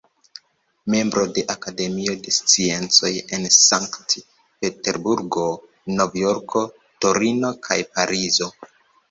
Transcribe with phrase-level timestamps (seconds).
[0.91, 5.45] Membro de Akademio de Sciencoj en Sankt-Peterburgo,
[6.01, 6.65] Nov-Jorko,
[7.07, 8.51] Torino kaj Parizo.